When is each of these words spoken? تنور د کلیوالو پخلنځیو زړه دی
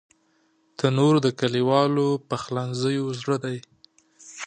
تنور 0.77 1.15
د 1.25 1.27
کلیوالو 1.39 2.07
پخلنځیو 2.29 3.05
زړه 3.19 3.37
دی 3.43 3.57